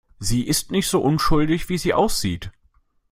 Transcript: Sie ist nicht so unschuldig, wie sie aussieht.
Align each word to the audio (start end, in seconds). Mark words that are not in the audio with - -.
Sie 0.17 0.47
ist 0.47 0.71
nicht 0.71 0.87
so 0.87 0.99
unschuldig, 1.03 1.69
wie 1.69 1.77
sie 1.77 1.93
aussieht. 1.93 2.49